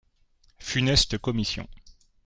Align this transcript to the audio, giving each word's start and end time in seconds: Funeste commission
Funeste 0.57 1.21
commission 1.21 1.69